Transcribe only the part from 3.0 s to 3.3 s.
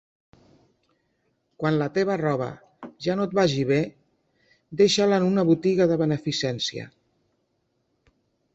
ja no